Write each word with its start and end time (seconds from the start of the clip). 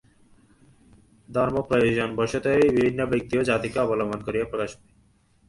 ধর্ম 1.29 1.55
প্রয়োজনবশতই 1.61 2.65
বিভিন্ন 2.69 2.99
ব্যক্তি 3.05 3.31
এবং 3.35 3.45
জাতিকে 3.45 3.77
অবলম্বন 3.79 4.19
করিয়া 4.23 4.45
প্রকাশ 4.45 4.71
পায়। 4.75 4.93